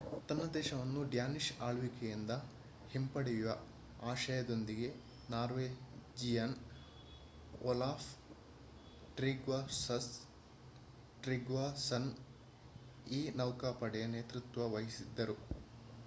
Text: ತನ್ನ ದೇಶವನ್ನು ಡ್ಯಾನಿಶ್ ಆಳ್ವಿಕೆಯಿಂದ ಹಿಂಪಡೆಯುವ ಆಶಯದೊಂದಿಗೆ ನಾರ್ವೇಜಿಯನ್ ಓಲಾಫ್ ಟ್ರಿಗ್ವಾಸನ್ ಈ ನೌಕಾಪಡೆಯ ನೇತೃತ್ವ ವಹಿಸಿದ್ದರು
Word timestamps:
ತನ್ನ 0.29 0.43
ದೇಶವನ್ನು 0.53 1.01
ಡ್ಯಾನಿಶ್ 1.09 1.49
ಆಳ್ವಿಕೆಯಿಂದ 1.61 2.33
ಹಿಂಪಡೆಯುವ 2.89 3.51
ಆಶಯದೊಂದಿಗೆ 4.03 4.89
ನಾರ್ವೇಜಿಯನ್ 5.29 6.55
ಓಲಾಫ್ 7.61 8.09
ಟ್ರಿಗ್ವಾಸನ್ 11.23 12.11
ಈ 13.11 13.21
ನೌಕಾಪಡೆಯ 13.37 14.07
ನೇತೃತ್ವ 14.15 14.71
ವಹಿಸಿದ್ದರು 14.75 15.37